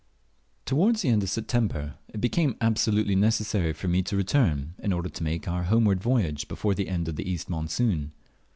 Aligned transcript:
Towards 0.65 1.03
the 1.03 1.09
end 1.09 1.21
of 1.21 1.29
September 1.29 1.93
it 2.09 2.19
became 2.19 2.55
absolutely 2.59 3.13
necessary 3.15 3.71
for 3.71 3.87
me 3.87 4.01
to 4.01 4.17
return, 4.17 4.73
in 4.79 4.91
order 4.91 5.09
to 5.09 5.23
make 5.23 5.47
our 5.47 5.65
homeward 5.65 6.01
voyage 6.01 6.47
before 6.47 6.73
the 6.73 6.89
end 6.89 7.07
of 7.07 7.17
the 7.17 7.29
east 7.29 7.51
monsoon. 7.51 8.11